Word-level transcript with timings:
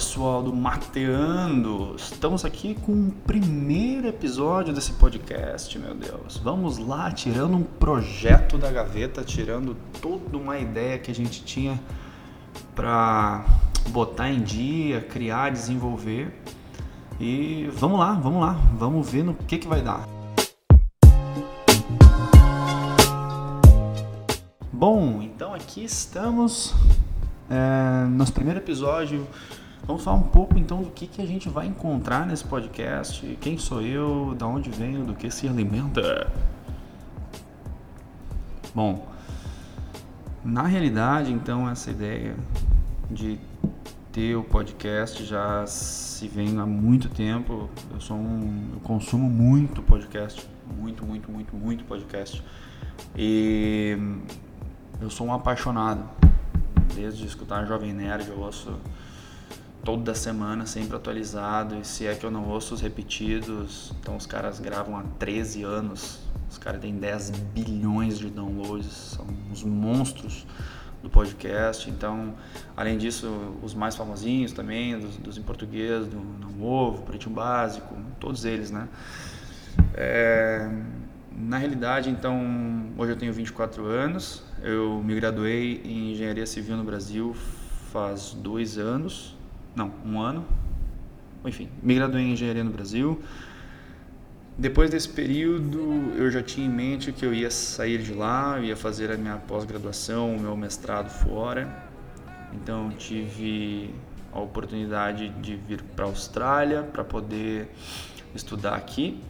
pessoal 0.00 0.42
do 0.42 0.50
Mateando! 0.50 1.94
Estamos 1.94 2.42
aqui 2.42 2.74
com 2.74 2.90
o 2.90 3.12
primeiro 3.26 4.08
episódio 4.08 4.72
desse 4.72 4.92
podcast, 4.94 5.78
meu 5.78 5.94
Deus. 5.94 6.38
Vamos 6.38 6.78
lá, 6.78 7.12
tirando 7.12 7.54
um 7.54 7.62
projeto 7.62 8.56
da 8.56 8.70
gaveta, 8.70 9.22
tirando 9.22 9.76
toda 10.00 10.38
uma 10.38 10.58
ideia 10.58 10.98
que 10.98 11.10
a 11.10 11.14
gente 11.14 11.44
tinha 11.44 11.78
para 12.74 13.44
botar 13.90 14.30
em 14.30 14.40
dia, 14.40 15.02
criar, 15.02 15.50
desenvolver. 15.50 16.34
E 17.20 17.68
vamos 17.74 18.00
lá, 18.00 18.14
vamos 18.14 18.40
lá, 18.40 18.52
vamos 18.78 19.06
ver 19.06 19.22
no 19.22 19.34
que, 19.34 19.58
que 19.58 19.68
vai 19.68 19.82
dar. 19.82 20.08
Bom, 24.72 25.20
então 25.20 25.52
aqui 25.52 25.84
estamos 25.84 26.74
é, 27.50 28.06
nosso 28.06 28.32
primeiro 28.32 28.60
episódio. 28.60 29.28
Vamos 29.90 30.04
falar 30.04 30.18
um 30.18 30.28
pouco 30.28 30.56
então 30.56 30.84
do 30.84 30.90
que, 30.92 31.04
que 31.04 31.20
a 31.20 31.26
gente 31.26 31.48
vai 31.48 31.66
encontrar 31.66 32.24
nesse 32.24 32.44
podcast, 32.44 33.26
quem 33.40 33.58
sou 33.58 33.82
eu, 33.82 34.36
da 34.38 34.46
onde 34.46 34.70
venho, 34.70 35.04
do 35.04 35.14
que 35.14 35.28
se 35.32 35.48
alimenta. 35.48 36.30
Bom, 38.72 39.08
na 40.44 40.62
realidade, 40.62 41.32
então, 41.32 41.68
essa 41.68 41.90
ideia 41.90 42.36
de 43.10 43.36
ter 44.12 44.36
o 44.36 44.44
podcast 44.44 45.24
já 45.24 45.66
se 45.66 46.28
vem 46.28 46.56
há 46.60 46.64
muito 46.64 47.08
tempo. 47.08 47.68
Eu 47.92 48.00
sou 48.00 48.16
um, 48.16 48.68
eu 48.74 48.80
consumo 48.84 49.28
muito 49.28 49.82
podcast, 49.82 50.48
muito, 50.78 51.04
muito, 51.04 51.32
muito, 51.32 51.56
muito 51.56 51.82
podcast. 51.82 52.40
E 53.16 53.98
eu 55.00 55.10
sou 55.10 55.26
um 55.26 55.32
apaixonado 55.34 56.08
desde 56.94 57.26
escutar 57.26 57.66
Jovem 57.66 57.92
Nerd, 57.92 58.28
eu 58.28 58.38
ouço 58.38 58.72
toda 59.84 60.14
semana, 60.14 60.66
sempre 60.66 60.96
atualizado, 60.96 61.76
e 61.76 61.84
se 61.84 62.06
é 62.06 62.14
que 62.14 62.24
eu 62.24 62.30
não 62.30 62.48
ouço 62.48 62.74
os 62.74 62.80
repetidos, 62.80 63.92
então 64.00 64.16
os 64.16 64.26
caras 64.26 64.60
gravam 64.60 64.96
há 64.96 65.02
13 65.18 65.62
anos, 65.62 66.20
os 66.50 66.58
caras 66.58 66.80
têm 66.80 66.94
10 66.94 67.30
bilhões 67.30 68.18
de 68.18 68.28
downloads, 68.28 69.16
são 69.16 69.26
uns 69.50 69.62
monstros 69.62 70.46
do 71.02 71.08
podcast, 71.08 71.88
então, 71.88 72.34
além 72.76 72.98
disso, 72.98 73.56
os 73.62 73.72
mais 73.72 73.96
famosinhos 73.96 74.52
também, 74.52 74.98
dos, 74.98 75.16
dos 75.16 75.38
em 75.38 75.42
português, 75.42 76.06
do 76.06 76.18
Não 76.18 76.62
Ovo, 76.62 77.02
Pretinho 77.02 77.34
Básico, 77.34 77.94
todos 78.18 78.44
eles, 78.44 78.70
né? 78.70 78.86
É, 79.94 80.70
na 81.32 81.56
realidade, 81.56 82.10
então, 82.10 82.90
hoje 82.98 83.12
eu 83.12 83.16
tenho 83.16 83.32
24 83.32 83.86
anos, 83.86 84.42
eu 84.62 85.02
me 85.02 85.14
graduei 85.14 85.80
em 85.84 86.12
Engenharia 86.12 86.46
Civil 86.46 86.76
no 86.76 86.84
Brasil 86.84 87.34
faz 87.90 88.32
dois 88.34 88.78
anos, 88.78 89.36
não, 89.74 89.92
um 90.04 90.20
ano, 90.20 90.44
enfim, 91.44 91.68
me 91.82 91.94
graduei 91.94 92.24
em 92.24 92.32
Engenharia 92.32 92.64
no 92.64 92.70
Brasil. 92.70 93.20
Depois 94.58 94.90
desse 94.90 95.08
período, 95.08 96.12
eu 96.16 96.30
já 96.30 96.42
tinha 96.42 96.66
em 96.66 96.70
mente 96.70 97.12
que 97.12 97.24
eu 97.24 97.32
ia 97.32 97.50
sair 97.50 98.02
de 98.02 98.12
lá, 98.12 98.60
ia 98.60 98.76
fazer 98.76 99.10
a 99.10 99.16
minha 99.16 99.36
pós-graduação, 99.36 100.36
o 100.36 100.40
meu 100.40 100.56
mestrado 100.56 101.08
fora. 101.08 101.88
Então, 102.52 102.90
tive 102.90 103.94
a 104.32 104.40
oportunidade 104.40 105.30
de 105.40 105.56
vir 105.56 105.82
para 105.82 106.04
a 106.04 106.08
Austrália 106.08 106.82
para 106.82 107.02
poder 107.02 107.70
estudar 108.34 108.74
aqui 108.74 109.20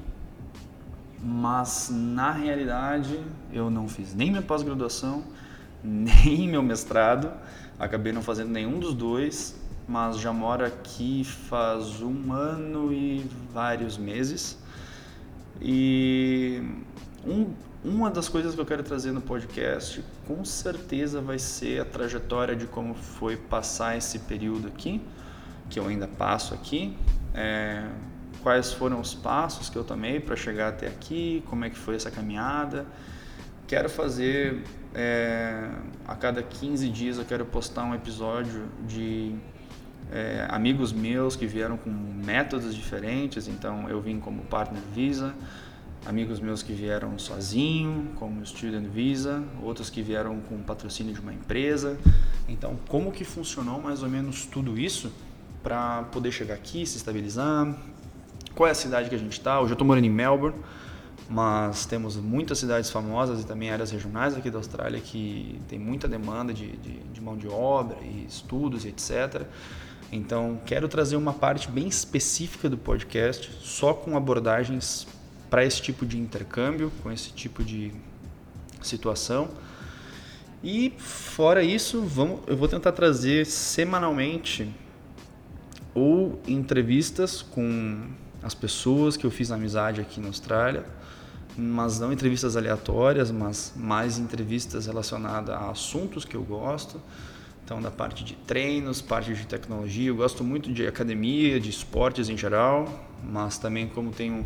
mas 1.22 1.90
na 1.92 2.32
realidade 2.32 3.20
eu 3.52 3.70
não 3.70 3.86
fiz 3.86 4.14
nem 4.14 4.30
minha 4.30 4.42
pós-graduação, 4.42 5.22
nem 5.84 6.48
meu 6.48 6.62
mestrado, 6.62 7.30
acabei 7.78 8.12
não 8.12 8.22
fazendo 8.22 8.50
nenhum 8.50 8.78
dos 8.78 8.94
dois, 8.94 9.59
mas 9.90 10.20
já 10.20 10.32
moro 10.32 10.64
aqui 10.64 11.24
faz 11.24 12.00
um 12.00 12.32
ano 12.32 12.92
e 12.92 13.28
vários 13.52 13.98
meses. 13.98 14.56
E 15.60 16.62
um, 17.26 17.52
uma 17.84 18.08
das 18.08 18.28
coisas 18.28 18.54
que 18.54 18.60
eu 18.60 18.64
quero 18.64 18.84
trazer 18.84 19.10
no 19.10 19.20
podcast, 19.20 20.04
com 20.28 20.44
certeza, 20.44 21.20
vai 21.20 21.40
ser 21.40 21.80
a 21.80 21.84
trajetória 21.84 22.54
de 22.54 22.66
como 22.66 22.94
foi 22.94 23.36
passar 23.36 23.98
esse 23.98 24.20
período 24.20 24.68
aqui, 24.68 25.02
que 25.68 25.80
eu 25.80 25.88
ainda 25.88 26.06
passo 26.06 26.54
aqui. 26.54 26.96
É, 27.34 27.84
quais 28.44 28.72
foram 28.72 29.00
os 29.00 29.12
passos 29.12 29.68
que 29.68 29.76
eu 29.76 29.82
tomei 29.82 30.20
para 30.20 30.36
chegar 30.36 30.68
até 30.68 30.86
aqui, 30.86 31.42
como 31.46 31.64
é 31.64 31.70
que 31.70 31.76
foi 31.76 31.96
essa 31.96 32.12
caminhada. 32.12 32.86
Quero 33.66 33.90
fazer 33.90 34.62
é, 34.94 35.68
a 36.06 36.14
cada 36.14 36.44
15 36.44 36.88
dias 36.90 37.18
eu 37.18 37.24
quero 37.24 37.44
postar 37.44 37.82
um 37.82 37.94
episódio 37.94 38.68
de 38.86 39.34
é, 40.10 40.46
amigos 40.48 40.92
meus 40.92 41.36
que 41.36 41.46
vieram 41.46 41.76
com 41.76 41.90
métodos 41.90 42.74
diferentes. 42.74 43.48
Então 43.48 43.88
eu 43.88 44.00
vim 44.00 44.18
como 44.18 44.42
partner 44.42 44.82
Visa, 44.94 45.34
amigos 46.04 46.40
meus 46.40 46.62
que 46.62 46.72
vieram 46.72 47.18
sozinho, 47.18 48.10
como 48.16 48.44
Student 48.44 48.86
Visa, 48.86 49.42
outros 49.62 49.88
que 49.88 50.02
vieram 50.02 50.40
com 50.40 50.58
patrocínio 50.62 51.14
de 51.14 51.20
uma 51.20 51.32
empresa. 51.32 51.98
Então 52.48 52.78
como 52.88 53.12
que 53.12 53.24
funcionou 53.24 53.80
mais 53.80 54.02
ou 54.02 54.08
menos 54.08 54.44
tudo 54.46 54.78
isso 54.78 55.12
para 55.62 56.04
poder 56.04 56.32
chegar 56.32 56.54
aqui, 56.54 56.86
se 56.86 56.96
estabilizar, 56.96 57.76
qual 58.54 58.66
é 58.66 58.70
a 58.70 58.74
cidade 58.74 59.08
que 59.08 59.14
a 59.14 59.18
gente 59.18 59.32
está. 59.32 59.60
Hoje 59.60 59.72
eu 59.72 59.74
estou 59.74 59.86
morando 59.86 60.06
em 60.06 60.10
Melbourne, 60.10 60.58
mas 61.28 61.86
temos 61.86 62.16
muitas 62.16 62.58
cidades 62.58 62.90
famosas 62.90 63.42
e 63.42 63.46
também 63.46 63.70
áreas 63.70 63.90
regionais 63.90 64.36
aqui 64.36 64.50
da 64.50 64.58
Austrália 64.58 65.00
que 65.00 65.60
tem 65.68 65.78
muita 65.78 66.08
demanda 66.08 66.52
de, 66.52 66.76
de, 66.78 66.98
de 66.98 67.20
mão 67.20 67.36
de 67.36 67.46
obra 67.46 67.98
e 68.02 68.24
estudos 68.26 68.84
e 68.84 68.88
etc. 68.88 69.46
Então, 70.12 70.60
quero 70.66 70.88
trazer 70.88 71.16
uma 71.16 71.32
parte 71.32 71.70
bem 71.70 71.86
específica 71.86 72.68
do 72.68 72.76
podcast, 72.76 73.50
só 73.60 73.94
com 73.94 74.16
abordagens 74.16 75.06
para 75.48 75.64
esse 75.64 75.80
tipo 75.80 76.04
de 76.04 76.18
intercâmbio, 76.18 76.92
com 77.02 77.12
esse 77.12 77.32
tipo 77.32 77.62
de 77.62 77.92
situação. 78.82 79.48
E 80.62 80.92
fora 80.98 81.62
isso, 81.62 82.02
vamos, 82.02 82.40
eu 82.46 82.56
vou 82.56 82.68
tentar 82.68 82.92
trazer 82.92 83.46
semanalmente 83.46 84.70
ou 85.94 86.40
entrevistas 86.46 87.40
com 87.40 88.10
as 88.42 88.54
pessoas 88.54 89.16
que 89.16 89.24
eu 89.24 89.30
fiz 89.30 89.50
amizade 89.50 90.00
aqui 90.00 90.20
na 90.20 90.28
Austrália, 90.28 90.84
mas 91.56 91.98
não 91.98 92.12
entrevistas 92.12 92.56
aleatórias, 92.56 93.30
mas 93.30 93.72
mais 93.76 94.18
entrevistas 94.18 94.86
relacionadas 94.86 95.54
a 95.54 95.70
assuntos 95.70 96.24
que 96.24 96.36
eu 96.36 96.42
gosto. 96.42 97.00
Então, 97.70 97.80
da 97.80 97.88
parte 97.88 98.24
de 98.24 98.34
treinos, 98.34 99.00
parte 99.00 99.32
de 99.32 99.46
tecnologia, 99.46 100.08
eu 100.08 100.16
gosto 100.16 100.42
muito 100.42 100.72
de 100.72 100.88
academia, 100.88 101.60
de 101.60 101.70
esportes 101.70 102.28
em 102.28 102.36
geral, 102.36 103.08
mas 103.22 103.58
também 103.58 103.86
como 103.86 104.10
tenho 104.10 104.44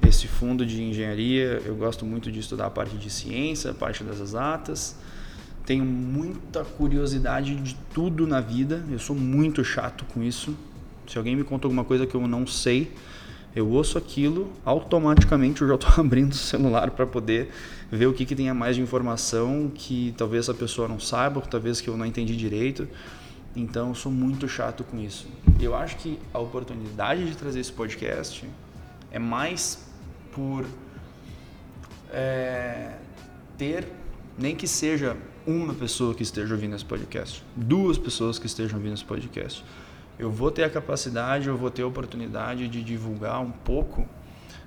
esse 0.00 0.26
fundo 0.26 0.64
de 0.64 0.82
engenharia, 0.82 1.60
eu 1.66 1.74
gosto 1.74 2.06
muito 2.06 2.32
de 2.32 2.40
estudar 2.40 2.64
a 2.64 2.70
parte 2.70 2.96
de 2.96 3.10
ciência, 3.10 3.72
a 3.72 3.74
parte 3.74 4.02
das 4.02 4.18
exatas. 4.18 4.96
Tenho 5.66 5.84
muita 5.84 6.64
curiosidade 6.64 7.54
de 7.54 7.76
tudo 7.92 8.26
na 8.26 8.40
vida, 8.40 8.82
eu 8.90 8.98
sou 8.98 9.14
muito 9.14 9.62
chato 9.62 10.06
com 10.06 10.22
isso. 10.22 10.56
Se 11.06 11.18
alguém 11.18 11.36
me 11.36 11.44
conta 11.44 11.66
alguma 11.66 11.84
coisa 11.84 12.06
que 12.06 12.14
eu 12.14 12.26
não 12.26 12.46
sei, 12.46 12.90
eu 13.54 13.68
ouço 13.68 13.96
aquilo, 13.96 14.50
automaticamente 14.64 15.62
eu 15.62 15.68
já 15.68 15.74
estou 15.74 15.90
abrindo 15.98 16.32
o 16.32 16.36
celular 16.36 16.90
para 16.90 17.06
poder 17.06 17.50
ver 17.90 18.06
o 18.06 18.12
que, 18.12 18.26
que 18.26 18.34
tem 18.34 18.48
a 18.48 18.54
mais 18.54 18.76
de 18.76 18.82
informação 18.82 19.70
que 19.72 20.12
talvez 20.16 20.48
a 20.48 20.54
pessoa 20.54 20.88
não 20.88 20.98
saiba, 20.98 21.38
ou 21.38 21.46
talvez 21.46 21.80
que 21.80 21.88
eu 21.88 21.96
não 21.96 22.04
entendi 22.04 22.36
direito. 22.36 22.88
Então 23.54 23.90
eu 23.90 23.94
sou 23.94 24.10
muito 24.10 24.48
chato 24.48 24.82
com 24.82 24.98
isso. 24.98 25.28
Eu 25.60 25.76
acho 25.76 25.96
que 25.96 26.18
a 26.32 26.40
oportunidade 26.40 27.24
de 27.24 27.36
trazer 27.36 27.60
esse 27.60 27.72
podcast 27.72 28.44
é 29.12 29.18
mais 29.18 29.86
por 30.32 30.64
é, 32.10 32.96
ter, 33.56 33.86
nem 34.36 34.56
que 34.56 34.66
seja 34.66 35.16
uma 35.46 35.74
pessoa 35.74 36.14
que 36.14 36.24
esteja 36.24 36.54
ouvindo 36.54 36.74
esse 36.74 36.84
podcast, 36.84 37.44
duas 37.54 37.96
pessoas 37.96 38.38
que 38.38 38.46
estejam 38.46 38.78
ouvindo 38.78 38.94
esse 38.94 39.04
podcast 39.04 39.64
eu 40.18 40.30
vou 40.30 40.50
ter 40.50 40.64
a 40.64 40.70
capacidade, 40.70 41.48
eu 41.48 41.56
vou 41.56 41.70
ter 41.70 41.82
a 41.82 41.86
oportunidade 41.86 42.68
de 42.68 42.82
divulgar 42.82 43.40
um 43.40 43.50
pouco 43.50 44.02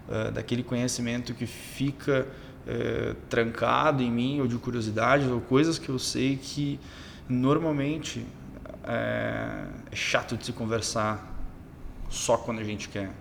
uh, 0.07 0.31
daquele 0.31 0.63
conhecimento 0.63 1.33
que 1.33 1.45
fica 1.45 2.27
uh, 2.27 3.13
trancado 3.29 4.03
em 4.03 4.11
mim, 4.11 4.41
ou 4.41 4.47
de 4.47 4.57
curiosidades, 4.57 5.27
ou 5.27 5.39
coisas 5.39 5.79
que 5.79 5.89
eu 5.89 5.99
sei 5.99 6.37
que 6.37 6.79
normalmente 7.29 8.25
é, 8.83 9.67
é 9.91 9.95
chato 9.95 10.37
de 10.37 10.45
se 10.45 10.53
conversar 10.53 11.35
só 12.09 12.37
quando 12.37 12.59
a 12.59 12.63
gente 12.63 12.87
quer. 12.89 13.11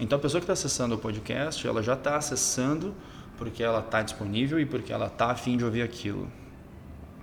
Então 0.00 0.18
a 0.18 0.20
pessoa 0.20 0.40
que 0.40 0.44
está 0.44 0.54
acessando 0.54 0.94
o 0.94 0.98
podcast, 0.98 1.66
ela 1.66 1.82
já 1.82 1.94
está 1.94 2.16
acessando 2.16 2.94
porque 3.36 3.62
ela 3.62 3.80
está 3.80 4.02
disponível 4.02 4.58
e 4.58 4.66
porque 4.66 4.92
ela 4.92 5.06
está 5.06 5.30
afim 5.30 5.56
de 5.56 5.64
ouvir 5.64 5.82
aquilo. 5.82 6.30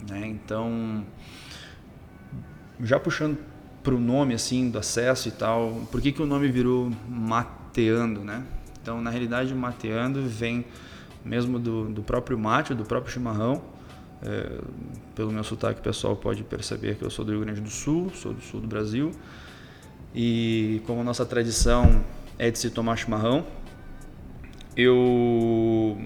Né? 0.09 0.27
Então, 0.27 1.05
já 2.79 2.99
puxando 2.99 3.37
para 3.89 3.95
o 3.95 3.99
nome 3.99 4.35
assim 4.35 4.69
do 4.69 4.77
acesso 4.77 5.29
e 5.29 5.31
tal, 5.31 5.81
por 5.91 5.99
que, 5.99 6.11
que 6.11 6.21
o 6.21 6.25
nome 6.27 6.47
virou 6.47 6.91
mateando, 7.07 8.23
né? 8.23 8.43
Então, 8.79 9.01
na 9.01 9.09
realidade, 9.09 9.51
mateando 9.55 10.21
vem 10.21 10.63
mesmo 11.25 11.57
do, 11.57 11.85
do 11.89 12.03
próprio 12.03 12.37
mate, 12.37 12.75
do 12.75 12.85
próprio 12.85 13.11
chimarrão. 13.11 13.63
É, 14.21 14.59
pelo 15.15 15.31
meu 15.31 15.43
sotaque, 15.43 15.79
o 15.79 15.83
pessoal 15.83 16.15
pode 16.15 16.43
perceber 16.43 16.97
que 16.97 17.03
eu 17.03 17.09
sou 17.09 17.25
do 17.25 17.31
Rio 17.31 17.41
Grande 17.41 17.61
do 17.61 17.69
Sul, 17.69 18.11
sou 18.13 18.31
do 18.31 18.41
sul 18.41 18.61
do 18.61 18.67
Brasil. 18.67 19.11
E 20.13 20.83
como 20.85 21.01
a 21.01 21.03
nossa 21.03 21.25
tradição 21.25 22.05
é 22.37 22.51
de 22.51 22.59
se 22.59 22.69
tomar 22.69 22.95
chimarrão, 22.95 23.43
eu 24.77 25.99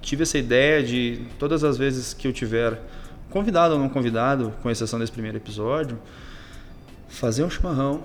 tive 0.00 0.22
essa 0.22 0.38
ideia 0.38 0.84
de 0.84 1.26
todas 1.36 1.64
as 1.64 1.76
vezes 1.76 2.14
que 2.14 2.28
eu 2.28 2.32
tiver 2.32 2.80
convidado 3.28 3.74
ou 3.74 3.80
não 3.80 3.88
convidado, 3.88 4.54
com 4.62 4.70
exceção 4.70 5.00
desse 5.00 5.10
primeiro 5.10 5.36
episódio, 5.36 5.98
fazer 7.08 7.44
um 7.44 7.50
chimarrão, 7.50 8.02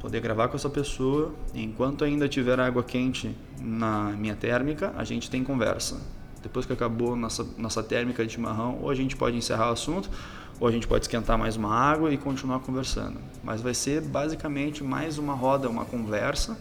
poder 0.00 0.20
gravar 0.20 0.48
com 0.48 0.56
essa 0.56 0.70
pessoa, 0.70 1.34
enquanto 1.54 2.04
ainda 2.04 2.28
tiver 2.28 2.58
água 2.58 2.82
quente 2.82 3.34
na 3.60 4.10
minha 4.12 4.34
térmica, 4.34 4.92
a 4.96 5.04
gente 5.04 5.30
tem 5.30 5.44
conversa. 5.44 6.00
Depois 6.42 6.64
que 6.64 6.72
acabou 6.72 7.14
nossa 7.14 7.46
nossa 7.58 7.82
térmica 7.82 8.24
de 8.24 8.32
chimarrão, 8.32 8.78
ou 8.80 8.90
a 8.90 8.94
gente 8.94 9.14
pode 9.14 9.36
encerrar 9.36 9.68
o 9.68 9.72
assunto, 9.72 10.10
ou 10.58 10.66
a 10.66 10.72
gente 10.72 10.86
pode 10.86 11.04
esquentar 11.04 11.38
mais 11.38 11.56
uma 11.56 11.74
água 11.74 12.12
e 12.12 12.16
continuar 12.16 12.60
conversando. 12.60 13.18
Mas 13.42 13.60
vai 13.60 13.74
ser 13.74 14.02
basicamente 14.02 14.82
mais 14.82 15.18
uma 15.18 15.34
roda, 15.34 15.68
uma 15.68 15.84
conversa, 15.84 16.58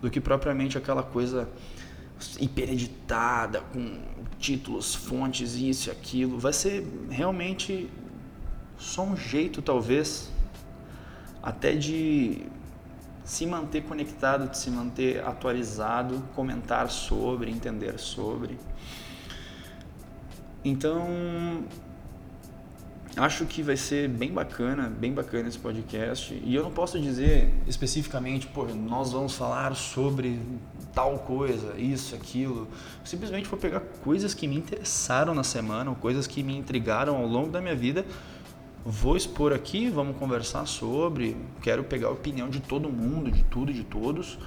do 0.00 0.10
que 0.10 0.20
propriamente 0.20 0.78
aquela 0.78 1.02
coisa 1.02 1.48
hipereditada, 2.38 3.60
com 3.72 3.98
títulos, 4.38 4.94
fontes, 4.94 5.56
isso 5.56 5.88
e 5.88 5.92
aquilo. 5.92 6.38
Vai 6.38 6.52
ser 6.52 6.86
realmente 7.10 7.88
só 8.78 9.02
um 9.02 9.16
jeito, 9.16 9.60
talvez, 9.60 10.30
até 11.42 11.72
de 11.72 12.42
se 13.24 13.46
manter 13.46 13.82
conectado, 13.82 14.48
de 14.50 14.58
se 14.58 14.70
manter 14.70 15.24
atualizado, 15.24 16.22
comentar 16.34 16.90
sobre, 16.90 17.50
entender 17.50 17.98
sobre. 17.98 18.58
Então, 20.64 21.06
acho 23.16 23.46
que 23.46 23.62
vai 23.62 23.76
ser 23.76 24.08
bem 24.08 24.32
bacana, 24.32 24.88
bem 24.88 25.12
bacana 25.12 25.48
esse 25.48 25.58
podcast. 25.58 26.34
E 26.44 26.54
eu 26.54 26.62
não 26.62 26.70
posso 26.70 27.00
dizer 27.00 27.54
especificamente, 27.66 28.46
pô, 28.46 28.64
nós 28.64 29.12
vamos 29.12 29.34
falar 29.34 29.74
sobre 29.74 30.40
tal 30.92 31.18
coisa, 31.20 31.74
isso, 31.78 32.14
aquilo. 32.14 32.68
Simplesmente 33.04 33.48
vou 33.48 33.58
pegar 33.58 33.80
coisas 34.02 34.34
que 34.34 34.46
me 34.46 34.56
interessaram 34.56 35.34
na 35.34 35.44
semana, 35.44 35.94
coisas 35.94 36.26
que 36.26 36.42
me 36.42 36.56
intrigaram 36.56 37.16
ao 37.16 37.26
longo 37.26 37.50
da 37.50 37.60
minha 37.60 37.76
vida. 37.76 38.04
Vou 38.84 39.14
expor 39.14 39.52
aqui, 39.52 39.90
vamos 39.90 40.16
conversar 40.16 40.64
sobre. 40.64 41.36
Quero 41.60 41.84
pegar 41.84 42.08
a 42.08 42.12
opinião 42.12 42.48
de 42.48 42.60
todo 42.60 42.88
mundo, 42.88 43.30
de 43.30 43.44
tudo 43.44 43.70
e 43.70 43.74
de 43.74 43.84
todos. 43.84 44.38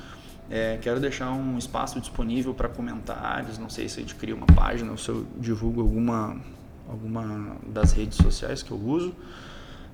É, 0.50 0.77
quero 0.81 1.00
deixar 1.00 1.31
um 1.31 1.57
espaço 1.57 2.00
disponível 2.00 2.51
para 2.51 2.68
comentários. 2.68 3.59
Não 3.59 3.69
sei 3.69 3.88
se 3.88 4.00
a 4.00 4.01
gente 4.01 4.15
cria 4.15 4.35
uma 4.35 4.47
página 4.47 4.89
ou 4.91 4.97
se 4.97 5.09
eu 5.09 5.25
divulgo 5.38 5.81
alguma 5.81 6.35
alguma 6.89 7.57
das 7.68 7.94
redes 7.94 8.18
sociais 8.18 8.62
que 8.62 8.71
eu 8.71 8.77
uso, 8.77 9.15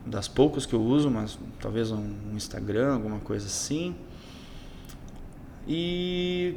das 0.05 0.27
poucas 0.27 0.65
que 0.65 0.73
eu 0.73 0.81
uso, 0.81 1.09
mas 1.09 1.37
talvez 1.59 1.91
um 1.91 2.33
Instagram, 2.33 2.93
alguma 2.93 3.19
coisa 3.19 3.45
assim. 3.45 3.93
E 5.67 6.55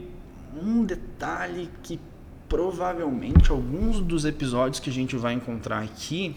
um 0.62 0.84
detalhe 0.84 1.68
que 1.82 2.00
provavelmente 2.48 3.50
alguns 3.50 4.00
dos 4.00 4.24
episódios 4.24 4.78
que 4.78 4.88
a 4.88 4.92
gente 4.92 5.16
vai 5.16 5.34
encontrar 5.34 5.82
aqui 5.82 6.36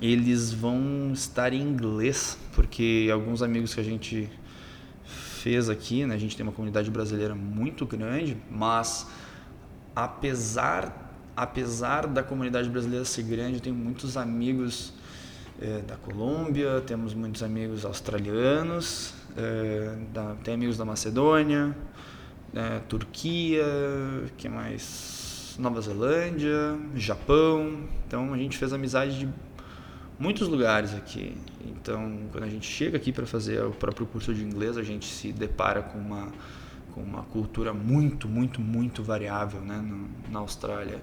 eles 0.00 0.52
vão 0.52 1.10
estar 1.12 1.52
em 1.52 1.60
inglês, 1.60 2.38
porque 2.54 3.08
alguns 3.12 3.42
amigos 3.42 3.74
que 3.74 3.80
a 3.80 3.84
gente 3.84 4.28
fez 5.04 5.68
aqui, 5.68 6.04
né, 6.04 6.14
a 6.14 6.18
gente 6.18 6.36
tem 6.36 6.44
uma 6.44 6.52
comunidade 6.52 6.90
brasileira 6.90 7.34
muito 7.34 7.86
grande, 7.86 8.36
mas 8.50 9.06
apesar 9.94 11.06
apesar 11.38 12.08
da 12.08 12.20
comunidade 12.20 12.68
brasileira 12.68 13.04
ser 13.04 13.22
grande, 13.22 13.62
tem 13.62 13.72
muitos 13.72 14.16
amigos 14.16 14.92
é, 15.60 15.82
da 15.82 15.94
Colômbia, 15.94 16.82
temos 16.84 17.14
muitos 17.14 17.44
amigos 17.44 17.84
australianos, 17.84 19.14
é, 19.36 19.96
da, 20.12 20.34
tem 20.42 20.54
amigos 20.54 20.76
da 20.76 20.84
Macedônia, 20.84 21.76
é, 22.52 22.80
Turquia, 22.88 23.64
que 24.36 24.48
mais? 24.48 25.54
Nova 25.60 25.80
Zelândia, 25.80 26.76
Japão. 26.96 27.84
Então 28.06 28.32
a 28.34 28.36
gente 28.36 28.56
fez 28.56 28.72
amizade 28.72 29.18
de 29.18 29.28
muitos 30.18 30.48
lugares 30.48 30.94
aqui. 30.94 31.36
Então 31.66 32.18
quando 32.32 32.44
a 32.44 32.48
gente 32.48 32.66
chega 32.66 32.96
aqui 32.96 33.12
para 33.12 33.26
fazer 33.26 33.62
o 33.64 33.70
próprio 33.70 34.06
curso 34.06 34.34
de 34.34 34.42
inglês, 34.42 34.76
a 34.76 34.82
gente 34.82 35.06
se 35.06 35.32
depara 35.32 35.82
com 35.82 35.98
uma 35.98 36.28
com 36.98 37.02
uma 37.02 37.22
cultura 37.22 37.72
muito, 37.72 38.28
muito, 38.28 38.60
muito 38.60 39.02
variável 39.02 39.60
né, 39.60 39.84
na 40.30 40.40
Austrália. 40.40 41.00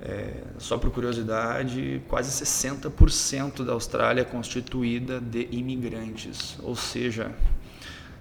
É, 0.00 0.42
só 0.58 0.76
por 0.76 0.90
curiosidade, 0.90 2.02
quase 2.08 2.30
60% 2.44 3.64
da 3.64 3.72
Austrália 3.72 4.22
é 4.22 4.24
constituída 4.24 5.20
de 5.20 5.48
imigrantes, 5.50 6.58
ou 6.62 6.76
seja, 6.76 7.32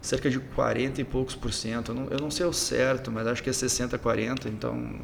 cerca 0.02 0.30
de 0.30 0.40
40 0.40 1.02
e 1.02 1.04
poucos 1.04 1.36
por 1.36 1.52
cento. 1.52 1.92
Eu 1.92 1.96
não, 1.96 2.07
eu 2.07 2.19
não 2.19 2.31
sei 2.31 2.46
o 2.46 2.54
certo, 2.54 3.12
mas 3.12 3.28
acho 3.28 3.44
que 3.44 3.50
é 3.50 3.54
60, 3.54 3.98
40. 3.98 4.48
Então, 4.48 4.96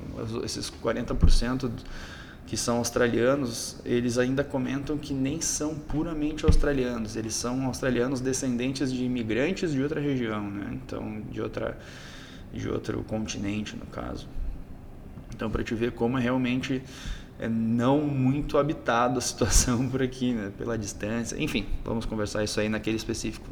esses 0.43 0.69
40 0.69 1.13
por 1.15 1.29
cento 1.29 1.69
que 2.51 2.57
são 2.57 2.79
australianos, 2.79 3.77
eles 3.85 4.17
ainda 4.17 4.43
comentam 4.43 4.97
que 4.97 5.13
nem 5.13 5.39
são 5.39 5.73
puramente 5.73 6.45
australianos, 6.45 7.15
eles 7.15 7.33
são 7.33 7.65
australianos 7.65 8.19
descendentes 8.19 8.91
de 8.91 9.05
imigrantes 9.05 9.71
de 9.71 9.81
outra 9.81 10.01
região, 10.01 10.51
né? 10.51 10.67
Então, 10.73 11.21
de 11.31 11.41
outra 11.41 11.77
de 12.51 12.67
outro 12.67 13.01
continente, 13.05 13.77
no 13.77 13.85
caso. 13.85 14.27
Então, 15.33 15.49
para 15.49 15.63
te 15.63 15.73
ver 15.73 15.93
como 15.93 16.17
é 16.17 16.21
realmente 16.21 16.83
é 17.39 17.47
não 17.47 18.01
muito 18.01 18.57
habitado 18.57 19.17
a 19.17 19.21
situação 19.21 19.87
por 19.87 20.03
aqui, 20.03 20.33
né? 20.33 20.51
pela 20.57 20.77
distância. 20.77 21.41
Enfim, 21.41 21.65
vamos 21.85 22.05
conversar 22.05 22.43
isso 22.43 22.59
aí 22.59 22.67
naquele 22.67 22.97
específico 22.97 23.49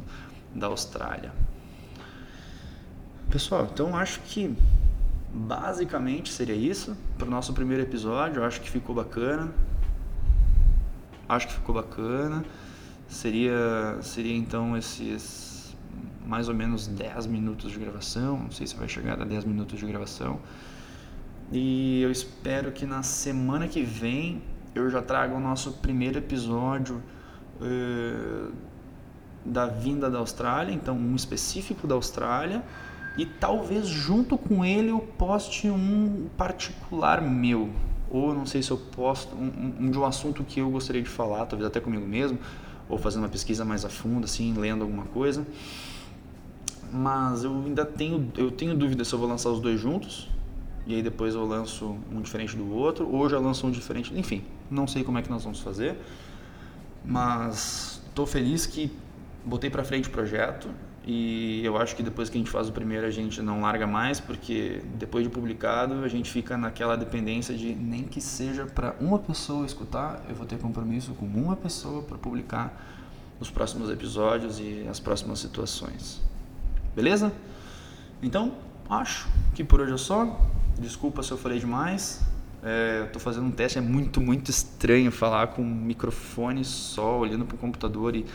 da 0.54 0.66
Austrália. 0.66 1.32
Pessoal, 3.30 3.66
então 3.72 3.96
acho 3.96 4.20
que 4.26 4.54
basicamente 5.32 6.32
seria 6.32 6.54
isso 6.54 6.96
para 7.16 7.26
o 7.26 7.30
nosso 7.30 7.52
primeiro 7.52 7.82
episódio. 7.82 8.40
Eu 8.40 8.44
acho 8.44 8.60
que 8.60 8.70
ficou 8.70 8.94
bacana. 8.94 9.52
Acho 11.28 11.48
que 11.48 11.54
ficou 11.54 11.74
bacana. 11.74 12.44
Seria, 13.08 13.98
seria 14.02 14.36
então 14.36 14.76
esses 14.76 15.76
mais 16.26 16.48
ou 16.48 16.54
menos 16.54 16.86
10 16.86 17.26
minutos 17.26 17.72
de 17.72 17.78
gravação. 17.78 18.38
Não 18.38 18.50
sei 18.50 18.66
se 18.66 18.76
vai 18.76 18.88
chegar 18.88 19.20
a 19.20 19.24
10 19.24 19.44
minutos 19.44 19.78
de 19.78 19.86
gravação. 19.86 20.40
E 21.52 22.00
eu 22.00 22.10
espero 22.10 22.70
que 22.70 22.86
na 22.86 23.02
semana 23.02 23.66
que 23.66 23.82
vem 23.82 24.40
eu 24.74 24.88
já 24.88 25.02
traga 25.02 25.34
o 25.34 25.40
nosso 25.40 25.72
primeiro 25.74 26.18
episódio 26.18 27.02
uh, 27.60 28.52
da 29.44 29.66
vinda 29.66 30.08
da 30.08 30.18
Austrália, 30.18 30.72
então 30.72 30.96
um 30.96 31.16
específico 31.16 31.86
da 31.86 31.96
Austrália, 31.96 32.62
e 33.16 33.26
talvez 33.26 33.86
junto 33.86 34.38
com 34.38 34.64
ele 34.64 34.90
eu 34.90 35.00
poste 35.00 35.68
um 35.68 36.28
particular 36.36 37.20
meu, 37.20 37.70
ou 38.10 38.34
não 38.34 38.46
sei 38.46 38.62
se 38.62 38.70
eu 38.70 38.76
posto 38.76 39.34
um, 39.36 39.74
um, 39.80 39.90
de 39.90 39.98
um 39.98 40.04
assunto 40.04 40.44
que 40.44 40.60
eu 40.60 40.70
gostaria 40.70 41.02
de 41.02 41.08
falar, 41.08 41.46
talvez 41.46 41.66
até 41.66 41.80
comigo 41.80 42.06
mesmo, 42.06 42.38
ou 42.88 42.98
fazendo 42.98 43.22
uma 43.22 43.28
pesquisa 43.28 43.64
mais 43.64 43.84
a 43.84 43.88
fundo, 43.88 44.24
assim, 44.24 44.52
lendo 44.54 44.82
alguma 44.82 45.04
coisa. 45.04 45.46
Mas 46.92 47.44
eu 47.44 47.52
ainda 47.52 47.84
tenho, 47.84 48.32
eu 48.36 48.50
tenho 48.50 48.76
dúvida 48.76 49.04
se 49.04 49.12
eu 49.12 49.18
vou 49.18 49.28
lançar 49.28 49.50
os 49.50 49.60
dois 49.60 49.80
juntos, 49.80 50.28
e 50.86 50.94
aí 50.94 51.02
depois 51.02 51.34
eu 51.34 51.44
lanço 51.44 51.96
um 52.12 52.20
diferente 52.20 52.56
do 52.56 52.72
outro, 52.72 53.08
ou 53.08 53.28
já 53.28 53.38
lanço 53.38 53.66
um 53.66 53.70
diferente, 53.70 54.12
enfim, 54.18 54.42
não 54.70 54.86
sei 54.86 55.04
como 55.04 55.18
é 55.18 55.22
que 55.22 55.30
nós 55.30 55.44
vamos 55.44 55.60
fazer, 55.60 55.96
mas 57.04 58.02
estou 58.08 58.26
feliz 58.26 58.66
que 58.66 58.90
botei 59.44 59.70
para 59.70 59.84
frente 59.84 60.08
o 60.08 60.10
projeto 60.10 60.68
e 61.06 61.64
eu 61.64 61.78
acho 61.78 61.96
que 61.96 62.02
depois 62.02 62.28
que 62.28 62.36
a 62.36 62.40
gente 62.40 62.50
faz 62.50 62.68
o 62.68 62.72
primeiro 62.72 63.06
a 63.06 63.10
gente 63.10 63.40
não 63.40 63.62
larga 63.62 63.86
mais, 63.86 64.20
porque 64.20 64.82
depois 64.94 65.24
de 65.24 65.30
publicado 65.30 66.04
a 66.04 66.08
gente 66.08 66.30
fica 66.30 66.58
naquela 66.58 66.96
dependência 66.96 67.54
de 67.54 67.74
nem 67.74 68.04
que 68.04 68.20
seja 68.20 68.66
para 68.66 68.94
uma 69.00 69.18
pessoa 69.18 69.64
escutar, 69.64 70.22
eu 70.28 70.34
vou 70.34 70.46
ter 70.46 70.58
compromisso 70.58 71.12
com 71.14 71.24
uma 71.24 71.56
pessoa 71.56 72.02
para 72.02 72.18
publicar 72.18 72.86
os 73.40 73.50
próximos 73.50 73.88
episódios 73.88 74.60
e 74.60 74.86
as 74.88 75.00
próximas 75.00 75.38
situações. 75.38 76.20
Beleza? 76.94 77.32
Então, 78.22 78.52
acho 78.88 79.26
que 79.54 79.64
por 79.64 79.80
hoje 79.80 79.94
é 79.94 79.96
só. 79.96 80.38
Desculpa 80.78 81.22
se 81.22 81.30
eu 81.30 81.38
falei 81.38 81.58
demais. 81.58 82.20
É, 82.62 83.04
Estou 83.06 83.20
fazendo 83.20 83.46
um 83.46 83.50
teste, 83.50 83.78
é 83.78 83.80
muito, 83.80 84.20
muito 84.20 84.50
estranho 84.50 85.10
falar 85.10 85.46
com 85.48 85.62
um 85.62 85.74
microfone 85.74 86.62
só, 86.62 87.18
olhando 87.18 87.46
para 87.46 87.54
o 87.54 87.58
computador 87.58 88.14
e 88.14 88.26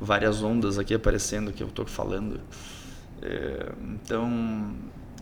várias 0.00 0.42
ondas 0.42 0.78
aqui 0.78 0.94
aparecendo 0.94 1.52
que 1.52 1.62
eu 1.62 1.68
estou 1.68 1.86
falando. 1.86 2.40
É, 3.20 3.72
então, 3.94 4.72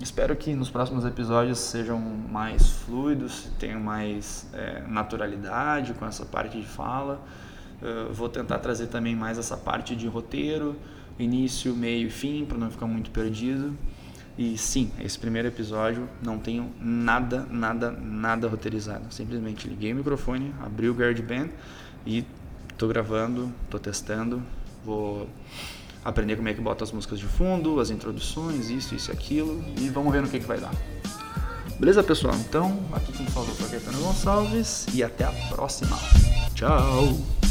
espero 0.00 0.37
que 0.37 0.54
nos 0.54 0.71
próximos 0.71 1.04
episódios 1.04 1.59
sejam 1.59 1.99
mais 1.99 2.68
fluidos, 2.68 3.49
tenham 3.59 3.80
mais 3.80 4.47
é, 4.52 4.83
naturalidade 4.87 5.95
com 5.95 6.06
essa 6.06 6.25
parte 6.25 6.61
de 6.61 6.66
fala. 6.66 7.21
É, 7.83 8.12
vou 8.12 8.28
tentar 8.28 8.59
trazer 8.59 8.88
também 8.88 9.16
mais 9.16 9.38
essa 9.38 9.56
parte 9.56 9.97
de 9.97 10.06
roteiro, 10.06 10.76
início, 11.18 11.75
meio 11.75 12.09
e 12.09 12.11
fim, 12.11 12.45
para 12.45 12.59
não 12.59 12.71
ficar 12.71 12.87
muito 12.87 13.11
perdido. 13.11 13.76
E 14.38 14.59
sim, 14.59 14.92
esse 15.00 15.18
primeiro 15.18 15.49
episódio 15.49 16.06
não 16.23 16.38
tenho 16.38 16.71
nada, 16.78 17.47
nada, 17.50 17.90
nada 17.90 18.47
roteirizado. 18.47 19.06
Simplesmente 19.11 19.66
liguei 19.66 19.95
o 19.95 19.97
microfone, 19.97 20.54
abri 20.62 20.90
o 20.90 20.95
GarageBand 20.95 21.49
e 22.04 22.23
estou 22.71 22.87
gravando, 22.87 23.50
estou 23.64 23.80
testando. 23.80 24.42
Vou 24.87 25.28
aprender 26.05 26.37
como 26.37 26.49
é 26.49 26.55
que 26.55 26.61
bota 26.61 26.85
as 26.85 26.93
músicas 26.93 27.19
de 27.19 27.26
fundo, 27.26 27.81
as 27.81 27.90
introduções, 27.90 28.71
isso, 28.71 28.95
isso 28.95 29.11
e 29.11 29.12
aquilo, 29.12 29.64
e 29.76 29.88
vamos 29.88 30.12
ver 30.12 30.23
no 30.23 30.28
que, 30.28 30.38
que 30.38 30.47
vai 30.47 30.61
dar. 30.61 30.73
Beleza, 31.81 32.05
pessoal? 32.05 32.35
Então, 32.37 32.78
aqui 32.93 33.12
quem 33.12 33.26
falou 33.26 33.49
foi 33.49 33.66
o 33.66 33.71
Caetano 33.71 33.99
Gonçalves 33.99 34.87
e 34.95 35.02
até 35.02 35.25
a 35.25 35.33
próxima. 35.50 35.99
Tchau! 36.55 37.46